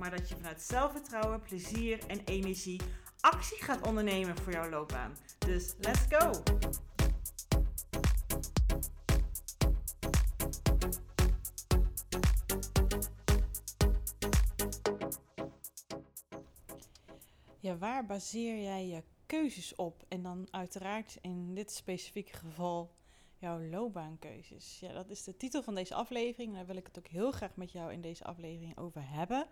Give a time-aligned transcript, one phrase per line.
[0.00, 2.80] maar dat je vanuit zelfvertrouwen, plezier en energie
[3.20, 5.16] actie gaat ondernemen voor jouw loopbaan.
[5.38, 6.42] Dus let's go!
[17.58, 20.04] Ja, waar baseer jij je keuzes op?
[20.08, 22.90] En dan uiteraard in dit specifieke geval
[23.38, 24.78] jouw loopbaankeuzes.
[24.80, 26.54] Ja, dat is de titel van deze aflevering.
[26.54, 29.46] Daar wil ik het ook heel graag met jou in deze aflevering over hebben.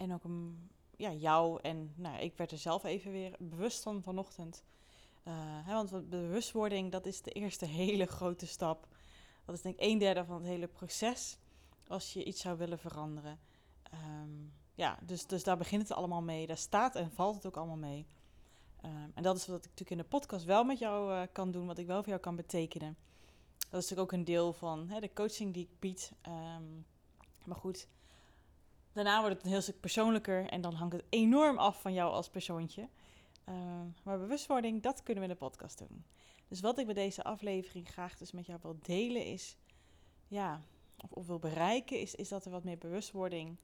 [0.00, 4.02] En ook een, ja, jou en nou, ik werd er zelf even weer bewust van
[4.02, 4.62] vanochtend.
[5.24, 8.86] Uh, hè, want bewustwording, dat is de eerste hele grote stap.
[9.44, 11.38] Dat is denk ik een derde van het hele proces
[11.86, 13.38] als je iets zou willen veranderen.
[13.92, 16.46] Um, ja, dus, dus daar begint het allemaal mee.
[16.46, 18.06] Daar staat en valt het ook allemaal mee.
[18.84, 21.50] Um, en dat is wat ik natuurlijk in de podcast wel met jou uh, kan
[21.50, 22.96] doen, wat ik wel voor jou kan betekenen.
[23.58, 26.12] Dat is natuurlijk ook een deel van hè, de coaching die ik bied.
[26.28, 26.86] Um,
[27.44, 27.88] maar goed,
[28.92, 32.12] daarna wordt het een heel stuk persoonlijker en dan hangt het enorm af van jou
[32.12, 32.88] als persoontje.
[33.48, 36.04] Um, maar bewustwording, dat kunnen we in de podcast doen.
[36.48, 39.56] Dus wat ik bij deze aflevering graag dus met jou wil delen is,
[40.28, 40.62] ja,
[40.96, 43.58] of, of wil bereiken, is, is dat er wat meer bewustwording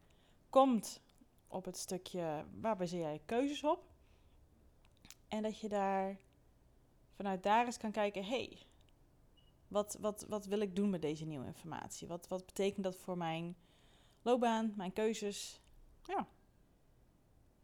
[0.50, 1.00] komt
[1.48, 3.84] op het stukje waar baseer jij keuzes op.
[5.28, 6.18] En dat je daar
[7.14, 8.58] vanuit daar eens kan kijken, hey,
[9.68, 12.08] wat, wat, wat wil ik doen met deze nieuwe informatie?
[12.08, 13.56] Wat, wat betekent dat voor mijn
[14.26, 15.60] loopbaan, mijn keuzes?
[16.02, 16.26] Ja.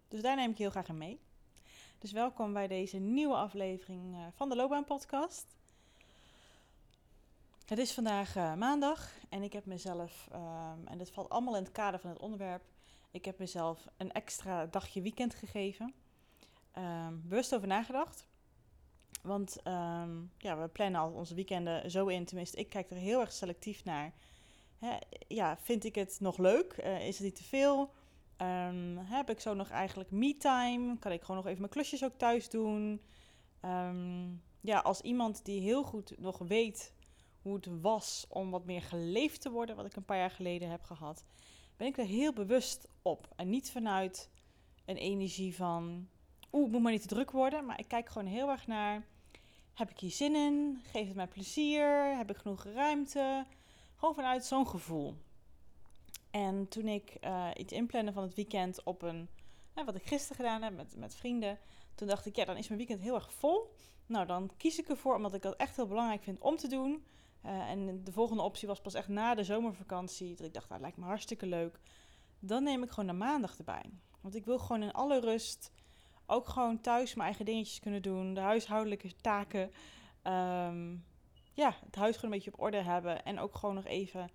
[0.08, 1.20] Dus daar neem ik heel graag in mee.
[1.98, 5.46] Dus welkom bij deze nieuwe aflevering eh, van de Loopbaan Podcast.
[7.66, 11.62] Het is vandaag uh, maandag en ik heb mezelf, um, en dit valt allemaal in
[11.62, 12.62] het kader van het onderwerp,
[13.10, 15.94] ik heb mezelf een extra dagje weekend gegeven.
[16.78, 18.26] Um, bewust over nagedacht.
[19.22, 22.24] Want um, ja, we plannen al onze weekenden zo in.
[22.24, 24.12] Tenminste, ik kijk er heel erg selectief naar.
[25.28, 26.76] Ja, vind ik het nog leuk?
[26.84, 27.90] Uh, is het niet te veel?
[28.38, 30.98] Um, heb ik zo nog eigenlijk me-time?
[30.98, 33.00] Kan ik gewoon nog even mijn klusjes ook thuis doen?
[34.60, 36.92] ja, als iemand die heel goed nog weet
[37.42, 40.70] hoe het was om wat meer geleefd te worden, wat ik een paar jaar geleden
[40.70, 41.24] heb gehad,
[41.76, 43.28] ben ik er heel bewust op.
[43.36, 44.30] En niet vanuit
[44.84, 46.08] een energie van,
[46.52, 47.64] oeh, moet maar niet te druk worden.
[47.64, 49.06] Maar ik kijk gewoon heel erg naar,
[49.74, 50.80] heb ik hier zin in?
[50.82, 52.16] Geeft het mij plezier?
[52.16, 53.46] Heb ik genoeg ruimte?
[54.02, 55.16] Gewoon vanuit zo'n gevoel.
[56.30, 59.28] En toen ik uh, iets inplannen van het weekend op een,
[59.74, 61.58] nou, wat ik gisteren gedaan heb met, met vrienden,
[61.94, 63.74] toen dacht ik, ja, dan is mijn weekend heel erg vol.
[64.06, 67.04] Nou, dan kies ik ervoor, omdat ik dat echt heel belangrijk vind om te doen.
[67.44, 70.34] Uh, en de volgende optie was pas echt na de zomervakantie.
[70.36, 71.80] Dat ik dacht, dat lijkt me hartstikke leuk.
[72.38, 73.90] Dan neem ik gewoon de maandag erbij.
[74.20, 75.72] Want ik wil gewoon in alle rust
[76.26, 78.34] ook gewoon thuis mijn eigen dingetjes kunnen doen.
[78.34, 79.72] De huishoudelijke taken.
[80.22, 81.04] Um,
[81.52, 83.24] ja, het huis gewoon een beetje op orde hebben.
[83.24, 84.30] En ook gewoon nog even...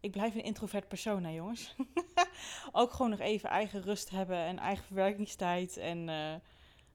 [0.00, 1.74] Ik blijf een introvert persoon, hè jongens.
[2.72, 5.76] ook gewoon nog even eigen rust hebben en eigen verwerkingstijd.
[5.76, 6.34] En uh,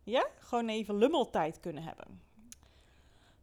[0.03, 2.21] ja, gewoon even lummeltijd kunnen hebben.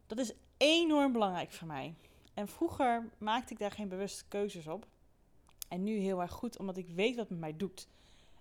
[0.06, 1.94] Dat is enorm belangrijk voor mij.
[2.34, 4.86] En vroeger maakte ik daar geen bewuste keuzes op.
[5.68, 7.88] En nu heel erg goed, omdat ik weet wat het met mij doet.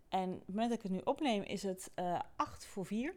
[0.10, 3.16] En op het moment dat ik het nu opneem, is het eh, 8 voor 4.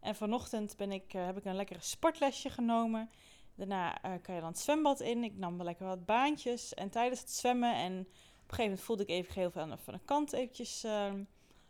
[0.00, 3.10] En vanochtend ben ik, uh, heb ik een lekkere sportlesje genomen.
[3.60, 5.24] Daarna uh, kan je dan het zwembad in.
[5.24, 6.74] Ik nam wel lekker wat baantjes.
[6.74, 8.06] En tijdens het zwemmen en op een
[8.42, 10.86] gegeven moment voelde ik even heel veel van de kant eventjes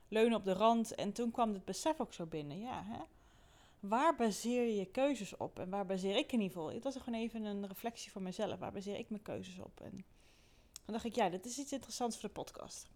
[0.09, 0.95] leunen op de rand.
[0.95, 2.59] En toen kwam het besef ook zo binnen.
[2.61, 2.99] Ja, hè?
[3.81, 5.59] waar baseer je je keuzes op?
[5.59, 6.73] En waar baseer ik in ieder geval?
[6.73, 8.59] Het was gewoon even een reflectie voor mezelf.
[8.59, 9.81] Waar baseer ik mijn keuzes op?
[9.81, 10.05] En
[10.85, 12.89] dan dacht ik, ja, dit is iets interessants voor de podcast.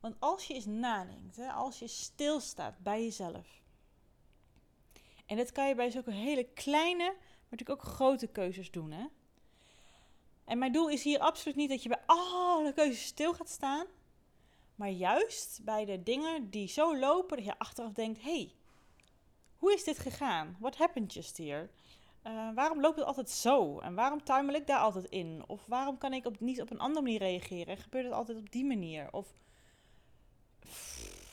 [0.00, 3.62] Want als je eens nadenkt, hè, als je stilstaat bij jezelf.
[5.26, 7.16] En dat kan je bij zulke hele kleine,
[7.50, 8.90] natuurlijk ook grote keuzes doen.
[8.90, 9.04] Hè?
[10.44, 13.86] En mijn doel is hier absoluut niet dat je bij alle keuzes stil gaat staan.
[14.74, 18.54] Maar juist bij de dingen die zo lopen dat je achteraf denkt: hé, hey,
[19.56, 20.56] hoe is dit gegaan?
[20.58, 21.68] What happened just here?
[22.26, 23.78] Uh, waarom loopt het altijd zo?
[23.78, 25.44] En waarom tuimel ik daar altijd in?
[25.46, 27.66] Of waarom kan ik op, niet op een andere manier reageren?
[27.66, 29.12] En gebeurt het altijd op die manier?
[29.12, 29.26] Of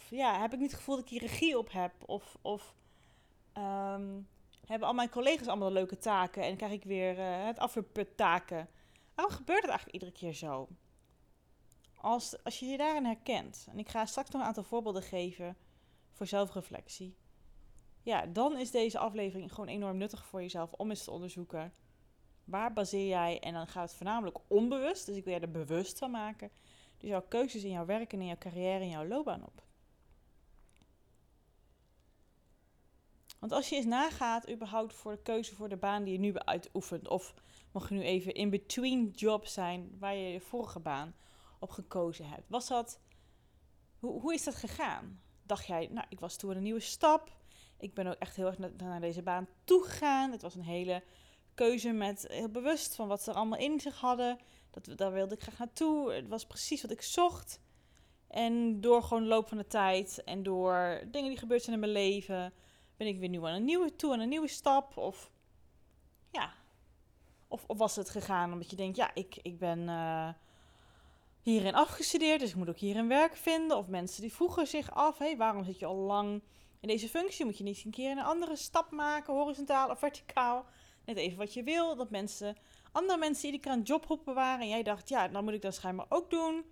[0.09, 1.91] ja, heb ik niet het gevoel dat ik hier regie op heb?
[2.05, 2.75] Of, of
[3.57, 4.27] um,
[4.67, 8.69] hebben al mijn collega's allemaal leuke taken en krijg ik weer uh, het afverput taken?
[9.15, 10.67] Waarom gebeurt het eigenlijk iedere keer zo?
[11.97, 15.57] als, als je je daarin herkent, en ik ga straks nog een aantal voorbeelden geven
[16.11, 17.17] voor zelfreflectie,
[18.01, 21.73] ja, dan is deze aflevering gewoon enorm nuttig voor jezelf om eens te onderzoeken.
[22.43, 25.97] Waar baseer jij, en dan gaat het voornamelijk onbewust, dus ik wil je er bewust
[25.97, 26.51] van maken,
[26.97, 29.63] dus jouw keuzes in jouw werk en in jouw carrière en jouw loopbaan op.
[33.39, 36.33] Want als je eens nagaat, überhaupt voor de keuze voor de baan die je nu
[36.35, 37.33] uitoefent, of
[37.71, 41.15] mocht je nu even in between jobs zijn waar je je vorige baan
[41.59, 42.99] op gekozen hebt, was dat,
[43.99, 45.21] hoe, hoe is dat gegaan?
[45.43, 47.37] Dacht jij, nou, ik was toen een nieuwe stap,
[47.79, 50.31] ik ben ook echt heel erg naar, deze baan toegegaan.
[50.31, 51.03] Het was een hele
[51.53, 54.37] keuze met heel bewust van wat ze er allemaal in zich hadden.
[54.71, 56.13] Dat, daar wilde ik graag naartoe.
[56.13, 57.59] Het was precies wat ik zocht.
[58.27, 61.81] En door gewoon de loop van de tijd en door dingen die gebeurd zijn in
[61.81, 62.53] mijn leven,
[62.97, 64.97] ben ik weer nu aan een nieuwe toe, aan een nieuwe stap.
[64.97, 65.31] Of
[66.31, 66.53] ja,
[67.47, 70.29] of, of was het gegaan omdat je denkt, ja, ik, ik ben uh,
[71.41, 73.77] hierin afgestudeerd, dus ik moet ook hier een werk vinden.
[73.77, 76.41] Of mensen die vroegen zich af, hey, waarom zit je al lang
[76.79, 77.45] in deze functie?
[77.45, 80.65] Moet je niet een keer een andere stap maken, horizontaal of verticaal?
[81.05, 82.55] Net even wat je wil, dat mensen,
[82.91, 84.61] andere mensen iedere keer een job waren.
[84.61, 86.65] En jij dacht, ja, dan moet ik dat schijnbaar ook doen.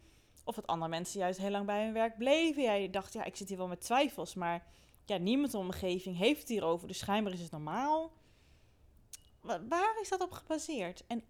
[0.43, 2.63] Of dat andere mensen juist heel lang bij hun werk bleven.
[2.63, 4.65] Jij dacht, ja, ik zit hier wel met twijfels, maar
[5.05, 8.11] ja, niemand in de omgeving heeft het hierover, dus schijnbaar is het normaal.
[9.41, 11.03] Waar is dat op gebaseerd?
[11.07, 11.23] En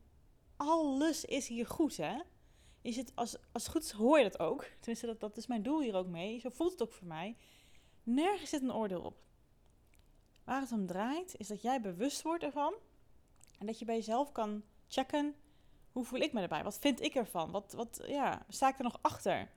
[0.58, 2.18] alles is hier goed, hè?
[2.82, 4.66] Is het, als, als goed hoor je dat ook.
[4.80, 6.40] Tenminste, dat, dat is mijn doel hier ook mee.
[6.40, 7.36] Zo voelt het ook voor mij.
[8.04, 9.24] Nergens zit een oordeel op.
[10.44, 12.74] Waar het om draait, is dat jij bewust wordt ervan.
[13.60, 15.36] En dat je bij jezelf kan checken.
[15.92, 16.64] Hoe voel ik me erbij?
[16.64, 17.52] Wat vind ik ervan?
[17.52, 19.52] Wat, wat ja, sta ik er nog achter?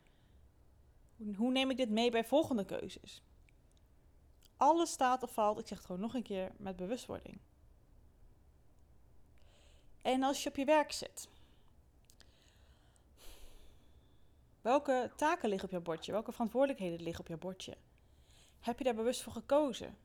[1.37, 3.23] Hoe neem ik dit mee bij volgende keuzes?
[4.59, 7.39] Alles staat of valt, ik zeg het gewoon nog een keer, met bewustwording.
[10.03, 11.29] En als je op je werk zit,
[14.61, 16.13] welke taken liggen op je bordje?
[16.13, 17.77] Welke verantwoordelijkheden liggen op je bordje?
[18.61, 19.97] Heb je daar bewust voor gekozen?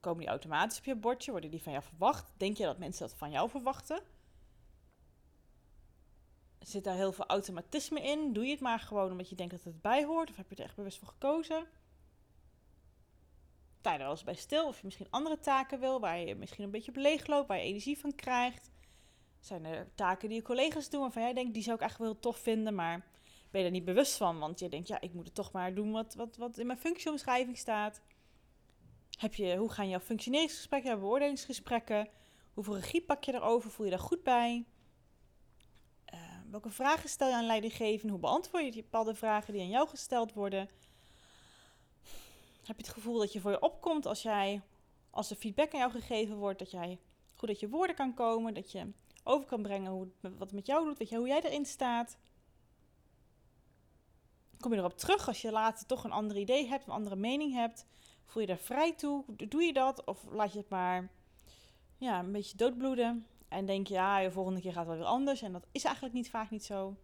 [0.00, 1.30] Komen die automatisch op je bordje?
[1.30, 2.32] Worden die van jou verwacht?
[2.36, 4.02] Denk je dat mensen dat van jou verwachten?
[6.58, 8.32] Zit daar heel veel automatisme in?
[8.32, 10.30] Doe je het maar gewoon omdat je denkt dat het bij hoort?
[10.30, 11.66] Of heb je er echt bewust voor gekozen?
[13.92, 14.66] Er wel eens bij stil?
[14.66, 17.62] Of je misschien andere taken wil waar je misschien een beetje op loopt, waar je
[17.62, 18.70] energie van krijgt?
[19.40, 22.20] Zijn er taken die je collega's doen waarvan jij denkt, die zou ik eigenlijk wel
[22.22, 23.06] heel tof vinden, maar
[23.50, 24.38] ben je er niet bewust van?
[24.38, 26.78] Want je denkt, ja, ik moet het toch maar doen wat, wat, wat in mijn
[26.78, 28.00] functieomschrijving staat.
[29.18, 32.08] Heb je, hoe gaan jouw functioneringsgesprekken, jouw beoordelingsgesprekken?
[32.54, 33.70] Hoeveel regie pak je erover?
[33.70, 34.64] Voel je daar goed bij?
[36.14, 36.20] Uh,
[36.50, 38.10] welke vragen stel je aan leidinggevenden?
[38.10, 40.68] Hoe beantwoord je bepaalde vragen die aan jou gesteld worden?
[42.66, 44.62] Heb je het gevoel dat je voor je opkomt als jij,
[45.10, 46.98] als er feedback aan jou gegeven wordt, dat jij
[47.34, 48.92] goed uit je woorden kan komen, dat je
[49.24, 52.16] over kan brengen hoe, wat het met jou doet, weet je, hoe jij erin staat?
[54.58, 57.52] Kom je erop terug als je later toch een ander idee hebt, een andere mening
[57.52, 57.86] hebt?
[58.24, 59.24] Voel je daar vrij toe?
[59.48, 60.04] Doe je dat?
[60.04, 61.10] Of laat je het maar
[61.98, 63.26] ja, een beetje doodbloeden?
[63.48, 65.42] En denk je, ja, de volgende keer gaat het wel weer anders.
[65.42, 66.96] En dat is eigenlijk niet vaak niet zo.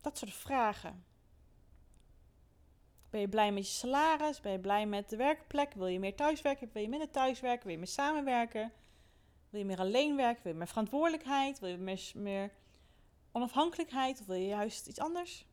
[0.00, 1.04] Dat soort vragen.
[3.10, 4.40] Ben je blij met je salaris?
[4.40, 5.72] Ben je blij met de werkplek?
[5.72, 6.70] Wil je meer thuiswerken?
[6.72, 7.62] Wil je minder thuiswerken?
[7.62, 8.72] Wil je meer samenwerken?
[9.50, 10.42] Wil je meer alleen werken?
[10.42, 11.58] Wil je meer verantwoordelijkheid?
[11.58, 12.50] Wil je meer,
[13.32, 14.20] onafhankelijkheid?
[14.20, 15.46] Of wil je juist iets anders?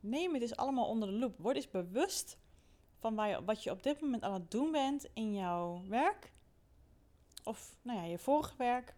[0.00, 1.38] Neem het dus allemaal onder de loep.
[1.38, 2.38] Word eens bewust
[2.98, 6.32] van wat je op dit moment aan het doen bent in jouw werk.
[7.44, 8.96] Of nou ja, je vorige werk.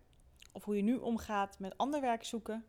[0.52, 2.64] Of hoe je nu omgaat met ander werk zoeken.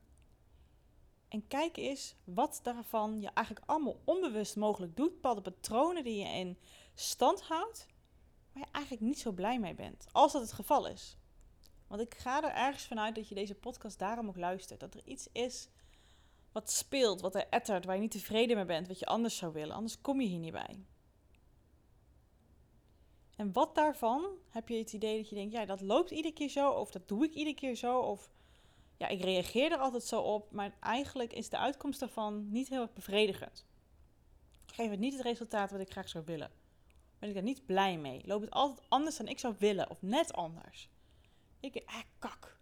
[1.32, 5.14] En kijk eens wat daarvan je eigenlijk allemaal onbewust mogelijk doet.
[5.14, 6.58] Bepaalde patronen die je in
[6.94, 7.88] stand houdt.
[8.54, 10.06] Waar je eigenlijk niet zo blij mee bent.
[10.12, 11.18] Als dat het geval is.
[11.88, 14.80] Want ik ga er ergens vanuit dat je deze podcast daarom ook luistert.
[14.80, 15.70] Dat er iets is
[16.52, 19.54] wat speelt, wat er ettert, waar je niet tevreden mee bent, wat je anders zou
[19.54, 19.76] willen.
[19.76, 20.86] Anders kom je hier niet bij.
[23.36, 26.50] En wat daarvan heb je het idee dat je denkt, ja, dat loopt iedere keer
[26.50, 28.30] zo, of dat doe ik iedere keer zo, of
[29.02, 32.90] ja, ik reageer er altijd zo op, maar eigenlijk is de uitkomst daarvan niet heel
[32.94, 33.66] bevredigend.
[34.66, 36.52] Geef het niet het resultaat wat ik graag zou willen.
[37.20, 38.22] Ben ik daar niet blij mee?
[38.26, 40.90] Loopt het altijd anders dan ik zou willen, of net anders?
[41.60, 42.58] Ik, eh, kak.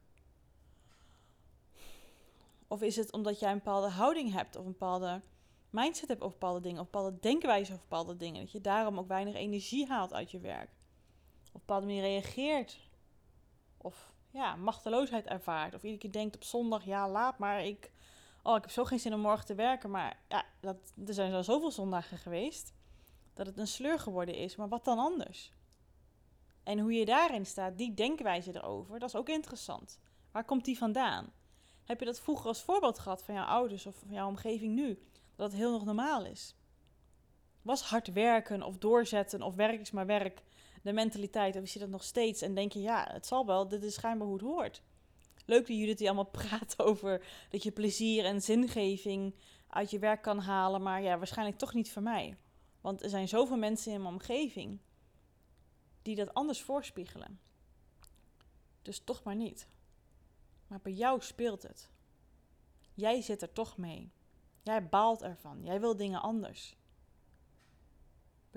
[2.67, 5.21] Of is het omdat jij een bepaalde houding hebt of een bepaalde
[5.69, 9.07] mindset hebt over bepaalde dingen, of bepaalde denkwijze over bepaalde dingen, dat je daarom ook
[9.07, 10.69] weinig energie haalt uit je werk?
[10.69, 12.79] Of op een bepaalde manier reageert?
[13.77, 15.73] Of ja, machteloosheid ervaart?
[15.73, 17.91] Of iedere keer denkt op zondag, ja, laat maar, ik,
[18.43, 21.33] oh, ik heb zo geen zin om morgen te werken, maar ja, dat, er zijn
[21.33, 22.73] al zoveel zondagen geweest
[23.33, 25.53] dat het een sleur geworden is, maar wat dan anders?
[26.63, 29.99] En hoe je daarin staat, die denkwijze erover, dat is ook interessant.
[30.31, 31.33] Waar komt die vandaan?
[31.83, 35.03] Heb je dat vroeger als voorbeeld gehad van jouw ouders of van jouw omgeving nu?
[35.35, 36.55] Dat het heel nog normaal is.
[37.61, 40.43] Was hard werken of doorzetten of werk is maar werk
[40.81, 41.55] de mentaliteit?
[41.55, 43.93] Of zie je dat nog steeds en denk je, ja, het zal wel, dit is
[43.93, 44.81] schijnbaar hoe het hoort.
[45.45, 49.35] Leuk dat jullie allemaal praat over dat je plezier en zingeving
[49.67, 52.37] uit je werk kan halen, maar ja, waarschijnlijk toch niet voor mij.
[52.81, 54.79] Want er zijn zoveel mensen in mijn omgeving
[56.01, 57.39] die dat anders voorspiegelen.
[58.81, 59.67] Dus toch maar niet.
[60.67, 61.89] Maar bij jou speelt het.
[62.93, 64.11] Jij zit er toch mee.
[64.61, 65.63] Jij baalt ervan.
[65.63, 66.77] Jij wil dingen anders.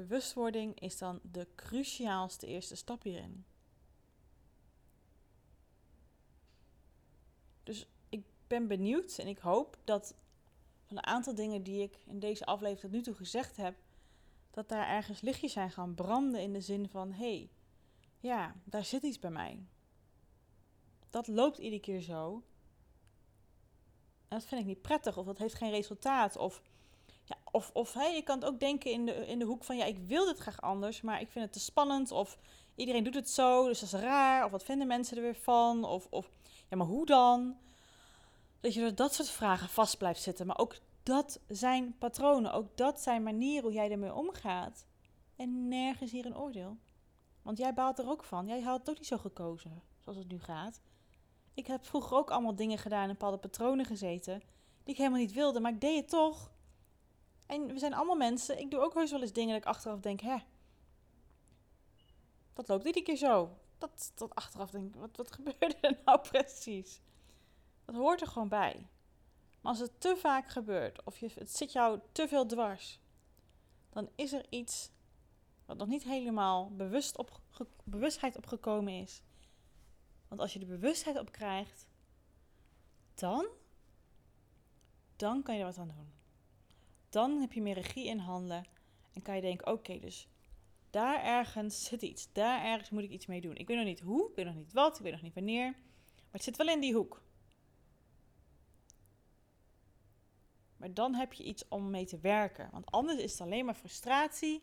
[0.06, 3.44] Bewustwording is dan de cruciaalste eerste stap hierin.
[7.62, 10.14] Dus ik ben benieuwd en ik hoop dat
[10.86, 13.74] van een aantal dingen die ik in deze aflevering tot nu toe gezegd heb,
[14.50, 17.50] dat daar ergens lichtjes zijn gaan branden in de zin van: hé, hey,
[18.20, 19.66] ja, daar zit iets bij mij.
[21.10, 22.42] Dat loopt iedere keer zo.
[24.28, 26.36] En dat vind ik niet prettig, of dat heeft geen resultaat.
[26.36, 26.62] Of,
[27.24, 29.76] ja, of, of hey, je kan het ook denken in de, in de hoek van:
[29.76, 32.10] ja, ik wil dit graag anders, maar ik vind het te spannend.
[32.10, 32.38] Of
[32.74, 34.44] iedereen doet het zo, dus dat is raar.
[34.44, 35.84] Of wat vinden mensen er weer van?
[35.84, 36.30] Of, of
[36.68, 37.56] ja, maar hoe dan?
[38.60, 40.46] Dat je door dat soort vragen vast blijft zitten.
[40.46, 42.52] Maar ook dat zijn patronen.
[42.52, 44.86] Ook dat zijn manieren hoe jij ermee omgaat.
[45.36, 46.76] En nergens hier een oordeel.
[47.42, 48.46] Want jij baalt er ook van.
[48.46, 50.80] Jij had het ook niet zo gekozen zoals het nu gaat.
[51.54, 54.42] Ik heb vroeger ook allemaal dingen gedaan en bepaalde patronen gezeten.
[54.82, 56.50] Die ik helemaal niet wilde, maar ik deed het toch.
[57.52, 58.58] En we zijn allemaal mensen.
[58.58, 60.36] Ik doe ook heus wel eens dingen dat ik achteraf denk: hè.
[62.52, 63.56] Dat loopt iedere keer zo.
[63.78, 67.00] Dat, dat achteraf denk ik: wat, wat gebeurde er nou precies?
[67.84, 68.88] Dat hoort er gewoon bij.
[69.60, 73.00] Maar als het te vaak gebeurt, of je, het zit jou te veel dwars,
[73.90, 74.90] dan is er iets
[75.64, 77.40] wat nog niet helemaal bewust op,
[77.84, 79.22] bewustheid opgekomen is.
[80.28, 81.86] Want als je de bewustheid op krijgt,
[83.14, 83.46] dan,
[85.16, 86.21] dan kan je er wat aan doen.
[87.12, 88.64] Dan heb je meer regie in handen
[89.12, 90.28] en kan je denken, oké, dus
[90.90, 92.32] daar ergens zit iets.
[92.32, 93.56] Daar ergens moet ik iets mee doen.
[93.56, 95.70] Ik weet nog niet hoe, ik weet nog niet wat, ik weet nog niet wanneer.
[95.70, 97.22] Maar het zit wel in die hoek.
[100.76, 102.68] Maar dan heb je iets om mee te werken.
[102.72, 104.62] Want anders is het alleen maar frustratie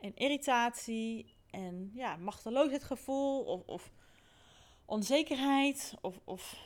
[0.00, 3.92] en irritatie en ja, machteloosheidgevoel of, of
[4.84, 6.56] onzekerheid of, of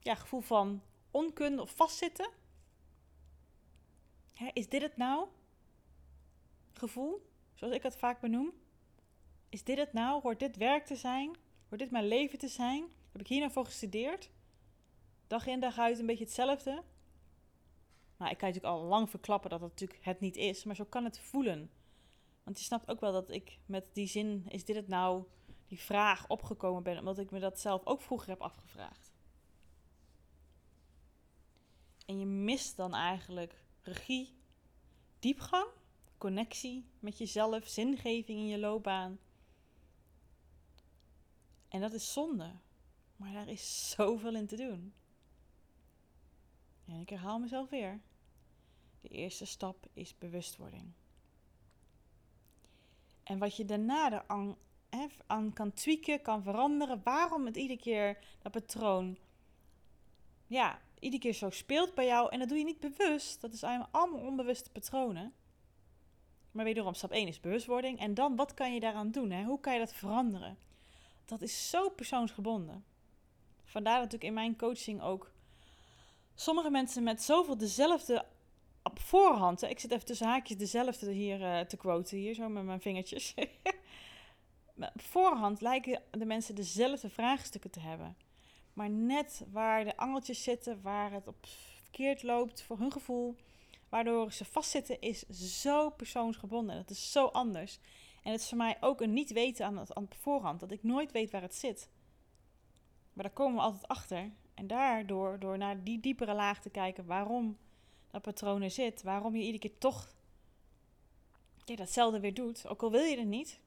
[0.00, 2.38] ja, gevoel van onkunde of vastzitten.
[4.52, 5.28] Is dit het nou?
[6.72, 8.52] Gevoel, zoals ik het vaak benoem.
[9.48, 10.22] Is dit het nou?
[10.22, 11.36] Hoort dit werk te zijn?
[11.68, 12.84] Hoort dit mijn leven te zijn?
[13.12, 14.30] Heb ik hier nou voor gestudeerd?
[15.30, 16.82] dag in dag uit een beetje hetzelfde.
[18.16, 20.84] Nou, ik kan natuurlijk al lang verklappen dat het natuurlijk het niet is, maar zo
[20.84, 21.70] kan het voelen.
[22.42, 25.24] Want je snapt ook wel dat ik met die zin, is dit het nou,
[25.66, 29.12] die vraag opgekomen ben, omdat ik me dat zelf ook vroeger heb afgevraagd.
[32.06, 34.34] En je mist dan eigenlijk regie,
[35.18, 35.68] diepgang,
[36.18, 39.18] connectie met jezelf, zingeving in je loopbaan.
[41.68, 42.52] En dat is zonde.
[43.20, 44.92] Maar daar is zoveel in te doen.
[46.86, 48.00] En ik herhaal mezelf weer.
[49.00, 50.92] De eerste stap is bewustwording.
[53.22, 54.56] En wat je daarna er aan,
[55.26, 59.18] aan kan tweaken, kan veranderen, waarom het iedere keer dat patroon,
[60.46, 62.30] ja, iedere keer zo speelt bij jou.
[62.30, 63.40] En dat doe je niet bewust.
[63.40, 65.32] Dat is allemaal onbewuste patronen.
[66.50, 67.98] Maar wederom, stap 1 is bewustwording.
[67.98, 69.30] En dan, wat kan je daaraan doen?
[69.30, 69.44] Hè?
[69.44, 70.58] Hoe kan je dat veranderen?
[71.24, 72.84] Dat is zo persoonsgebonden.
[73.64, 75.30] Vandaar dat ik in mijn coaching ook
[76.34, 78.24] sommige mensen met zoveel dezelfde
[78.82, 79.62] op voorhand.
[79.62, 83.34] Ik zit even tussen haakjes dezelfde hier uh, te quoten, hier zo met mijn vingertjes.
[84.76, 88.16] op voorhand lijken de mensen dezelfde vraagstukken te hebben.
[88.72, 91.46] Maar net waar de angeltjes zitten, waar het op
[91.82, 93.36] verkeerd loopt voor hun gevoel,
[93.88, 96.76] waardoor ze vastzitten, is zo persoonsgebonden.
[96.76, 97.78] Dat is zo anders.
[98.22, 100.70] En het is voor mij ook een niet weten aan het, aan het voorhand, dat
[100.70, 101.88] ik nooit weet waar het zit.
[103.12, 104.30] Maar daar komen we altijd achter.
[104.54, 107.58] En daardoor, door naar die diepere laag te kijken waarom
[108.10, 110.14] dat patroon er zit, waarom je iedere keer toch
[111.76, 113.60] datzelfde weer doet, ook al wil je het niet,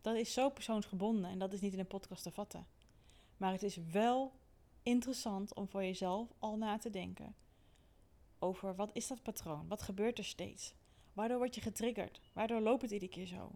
[0.00, 2.66] dat is zo persoonsgebonden en dat is niet in een podcast te vatten.
[3.40, 4.32] Maar het is wel
[4.82, 7.34] interessant om voor jezelf al na te denken
[8.38, 9.68] over wat is dat patroon?
[9.68, 10.74] Wat gebeurt er steeds?
[11.12, 12.20] Waardoor word je getriggerd?
[12.32, 13.50] Waardoor loopt het iedere keer zo?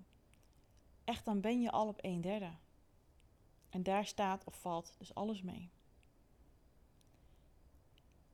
[1.05, 2.51] Echt, dan ben je al op een derde.
[3.71, 5.71] En daar staat of valt dus alles mee.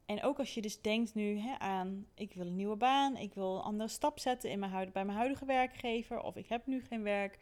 [0.07, 3.35] En ook als je dus denkt nu hè, aan, ik wil een nieuwe baan, ik
[3.35, 6.85] wil een andere stap zetten in mijn bij mijn huidige werkgever, of ik heb nu
[6.85, 7.39] geen werk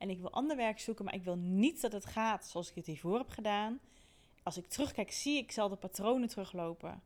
[0.00, 2.74] en ik wil ander werk zoeken, maar ik wil niet dat het gaat zoals ik
[2.74, 3.80] het hiervoor heb gedaan.
[4.42, 7.02] als ik terugkijk, zie ik zelf de patronen teruglopen.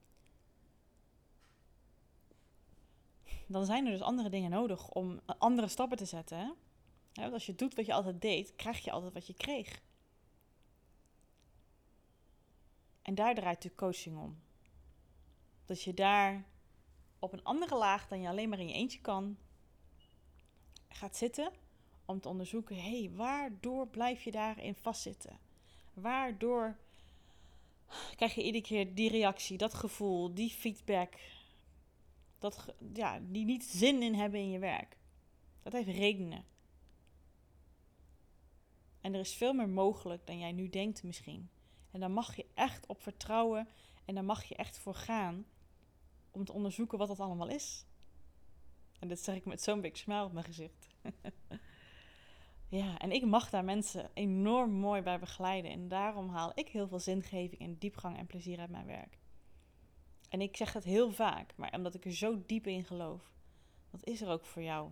[3.46, 6.54] Dan zijn er dus andere dingen nodig om andere stappen te zetten.
[7.12, 9.82] Want als je doet wat je altijd deed, krijg je altijd wat je kreeg.
[13.02, 14.38] En daar draait de coaching om.
[15.64, 16.44] Dat je daar
[17.18, 19.36] op een andere laag dan je alleen maar in je eentje kan,
[20.88, 21.62] gaat zitten
[22.04, 25.38] om te onderzoeken, hé, hey, waardoor blijf je daarin vastzitten?
[25.94, 26.76] Waardoor
[28.16, 31.14] krijg je iedere keer die reactie, dat gevoel, die feedback,
[32.38, 34.96] dat, ja, die niet zin in hebben in je werk?
[35.62, 36.44] Dat heeft redenen.
[39.00, 41.48] En er is veel meer mogelijk dan jij nu denkt misschien.
[41.90, 43.68] En daar mag je echt op vertrouwen
[44.04, 45.46] en daar mag je echt voor gaan
[46.30, 47.84] om te onderzoeken wat dat allemaal is.
[48.98, 50.88] En dit zeg ik met zo'n big smile op mijn gezicht.
[52.76, 55.70] ja, en ik mag daar mensen enorm mooi bij begeleiden.
[55.70, 59.18] En daarom haal ik heel veel zingeving en diepgang en plezier uit mijn werk.
[60.28, 63.32] En ik zeg het heel vaak, maar omdat ik er zo diep in geloof.
[63.90, 64.90] Dat is er ook voor jou.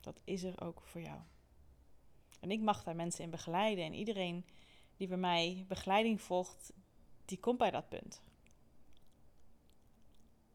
[0.00, 1.20] Dat is er ook voor jou.
[2.40, 3.84] En ik mag daar mensen in begeleiden.
[3.84, 4.44] En iedereen
[4.96, 6.72] die bij mij begeleiding volgt,
[7.24, 8.22] die komt bij dat punt.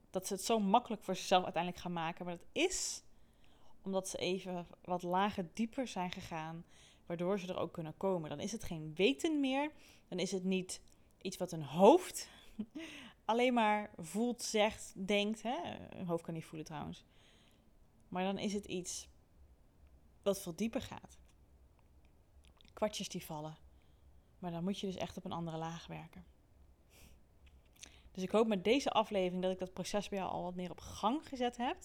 [0.10, 2.25] Dat ze het zo makkelijk voor zichzelf uiteindelijk gaan maken.
[2.25, 3.03] Maar dat is
[3.81, 6.65] omdat ze even wat lager dieper zijn gegaan,
[7.05, 8.29] waardoor ze er ook kunnen komen.
[8.29, 9.71] Dan is het geen weten meer.
[10.07, 10.81] Dan is het niet
[11.21, 12.29] iets wat een hoofd
[13.25, 15.41] alleen maar voelt, zegt, denkt.
[15.41, 15.57] Hè?
[15.89, 17.05] Een hoofd kan niet voelen trouwens.
[18.07, 19.07] Maar dan is het iets
[20.24, 21.17] wat veel dieper gaat.
[22.74, 23.57] Kwartjes die vallen.
[24.39, 26.25] Maar dan moet je dus echt op een andere laag werken.
[28.12, 30.71] Dus ik hoop met deze aflevering dat ik dat proces bij jou al wat meer
[30.71, 31.77] op gang gezet heb.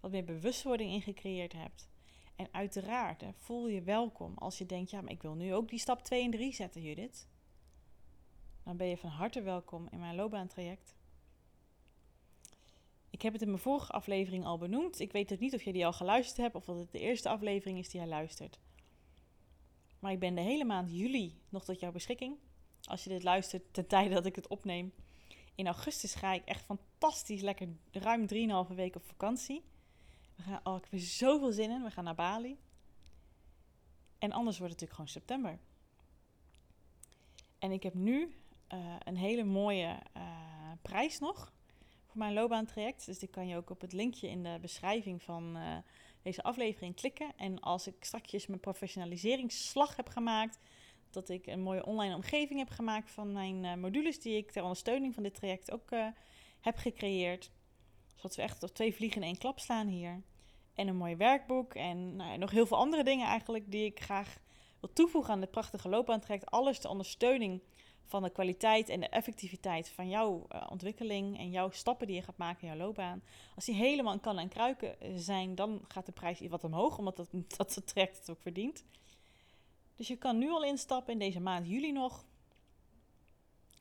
[0.00, 1.88] Wat meer bewustwording ingecreëerd hebt.
[2.36, 5.78] En uiteraard voel je welkom als je denkt, ja, maar ik wil nu ook die
[5.78, 7.28] stap 2 en 3 zetten, Judith.
[8.64, 10.94] Dan ben je van harte welkom in mijn loopbaantraject.
[13.10, 15.00] Ik heb het in mijn vorige aflevering al benoemd.
[15.00, 17.28] Ik weet ook niet of je die al geluisterd hebt of dat het de eerste
[17.28, 18.58] aflevering is die jij luistert.
[19.98, 22.36] Maar ik ben de hele maand juli nog tot jouw beschikking.
[22.82, 24.92] Als je dit luistert ten tijde dat ik het opneem.
[25.54, 28.26] In augustus ga ik echt fantastisch lekker ruim
[28.68, 29.62] 3,5 weken op vakantie.
[30.44, 31.82] We gaan, oh, ik heb er zoveel zin in.
[31.82, 32.58] We gaan naar Bali.
[34.18, 35.58] En anders wordt het natuurlijk gewoon september.
[37.58, 38.34] En ik heb nu
[38.72, 40.22] uh, een hele mooie uh,
[40.82, 41.52] prijs nog
[42.06, 43.06] voor mijn loopbaantraject.
[43.06, 45.76] Dus die kan je ook op het linkje in de beschrijving van uh,
[46.22, 47.32] deze aflevering klikken.
[47.36, 50.58] En als ik straks mijn professionaliseringsslag heb gemaakt,
[51.10, 55.14] dat ik een mooie online omgeving heb gemaakt van mijn modules die ik ter ondersteuning
[55.14, 55.90] van dit traject ook
[56.60, 57.50] heb gecreëerd.
[58.14, 60.22] Zodat we echt op twee vliegen in één klap slaan hier.
[60.80, 64.00] En een mooi werkboek en nou ja, nog heel veel andere dingen eigenlijk die ik
[64.00, 64.38] graag
[64.80, 66.50] wil toevoegen aan dit prachtige loopbaantraject.
[66.50, 67.60] Alles ter ondersteuning
[68.04, 72.22] van de kwaliteit en de effectiviteit van jouw uh, ontwikkeling en jouw stappen die je
[72.22, 73.22] gaat maken in jouw loopbaan.
[73.54, 76.98] Als die helemaal in kan en kruiken zijn, dan gaat de prijs iets wat omhoog,
[76.98, 78.84] omdat dat, dat het trekt het ook verdient.
[79.96, 82.24] Dus je kan nu al instappen in deze maand juli nog.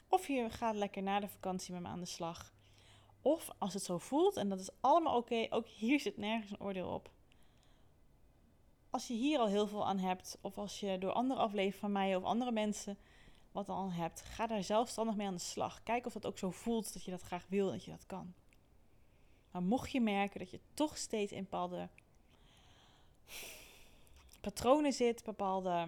[0.07, 2.53] Of je gaat lekker na de vakantie met me aan de slag.
[3.21, 6.59] Of als het zo voelt, en dat is allemaal oké, ook hier zit nergens een
[6.61, 7.09] oordeel op.
[8.89, 11.91] Als je hier al heel veel aan hebt, of als je door andere afleveringen van
[11.91, 12.97] mij of andere mensen
[13.51, 15.83] wat al hebt, ga daar zelfstandig mee aan de slag.
[15.83, 18.05] Kijk of dat ook zo voelt dat je dat graag wil en dat je dat
[18.05, 18.33] kan.
[19.51, 21.89] Maar mocht je merken dat je toch steeds in bepaalde
[24.41, 25.87] patronen zit, bepaalde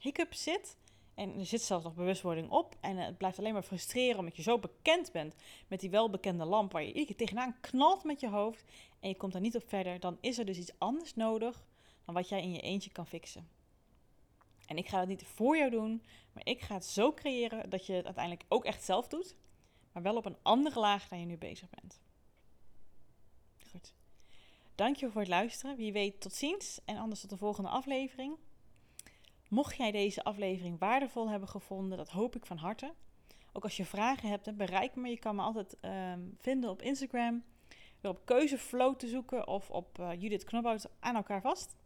[0.00, 0.76] hiccups zit,
[1.14, 2.76] en er zit zelfs nog bewustwording op.
[2.80, 5.34] En het blijft alleen maar frustreren omdat je zo bekend bent
[5.68, 8.64] met die welbekende lamp waar je iedere keer tegenaan knalt met je hoofd.
[9.00, 10.00] En je komt daar niet op verder.
[10.00, 11.66] Dan is er dus iets anders nodig
[12.04, 13.48] dan wat jij in je eentje kan fixen.
[14.66, 17.86] En ik ga dat niet voor jou doen, maar ik ga het zo creëren dat
[17.86, 19.36] je het uiteindelijk ook echt zelf doet,
[19.92, 22.00] maar wel op een andere laag dan je nu bezig bent.
[23.70, 23.94] Goed.
[24.74, 25.76] Dank je voor het luisteren.
[25.76, 28.36] Wie weet, tot ziens en anders tot de volgende aflevering.
[29.52, 32.92] Mocht jij deze aflevering waardevol hebben gevonden, dat hoop ik van harte.
[33.52, 35.08] Ook als je vragen hebt, bereik me.
[35.08, 37.44] Je kan me altijd ehm, vinden op Instagram.
[38.00, 41.76] Door op keuzeflow te zoeken of op uh, Judith Knobhout aan elkaar vast.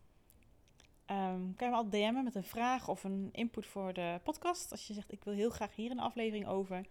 [1.10, 4.70] Um, kan je me altijd DM'en met een vraag of een input voor de podcast.
[4.70, 6.86] Als je zegt, ik wil heel graag hier een aflevering over.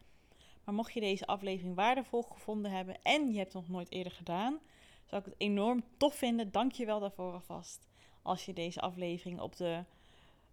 [0.63, 4.13] Maar mocht je deze aflevering waardevol gevonden hebben en je hebt het nog nooit eerder
[4.13, 4.59] gedaan,
[5.05, 6.51] zou ik het enorm tof vinden.
[6.51, 7.87] Dank je wel daarvoor alvast.
[8.21, 9.83] Als je deze aflevering op de,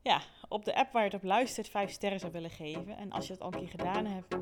[0.02, 2.96] ja, op de app waar je het op luistert, vijf sterren zou willen geven.
[2.96, 4.36] En als je het al een keer gedaan hebt,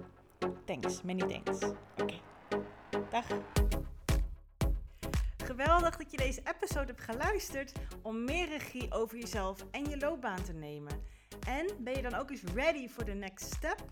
[0.65, 1.65] thanks, many thanks.
[1.99, 2.15] Oké,
[3.11, 3.27] dag.
[5.45, 10.43] Geweldig dat je deze episode hebt geluisterd om meer regie over jezelf en je loopbaan
[10.43, 11.03] te nemen.
[11.47, 13.85] En ben je dan ook eens ready for the next step?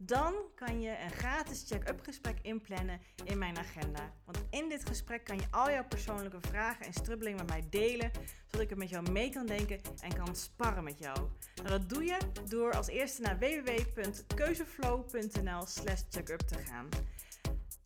[0.00, 4.12] Dan kan je een gratis check-up gesprek inplannen in mijn agenda.
[4.24, 8.10] Want in dit gesprek kan je al jouw persoonlijke vragen en strubbelingen met mij delen,
[8.44, 11.18] zodat ik er met jou mee kan denken en kan sparren met jou.
[11.54, 16.88] Nou, dat doe je door als eerste naar www.keuzeflow.nl/slash checkup te gaan.